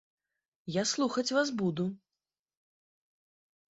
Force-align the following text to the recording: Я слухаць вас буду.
Я 0.77 0.83
слухаць 0.93 1.35
вас 1.37 1.53
буду. 1.61 1.89